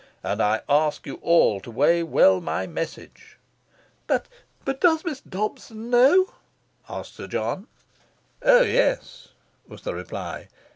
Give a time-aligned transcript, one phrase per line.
[0.23, 3.37] "And I ask you all to weigh well my message."
[4.07, 4.27] "But
[4.65, 6.33] but does Miss Dobson know?"
[6.89, 7.67] asked Sir John.
[8.41, 9.27] "Oh yes,"
[9.67, 10.47] was the reply.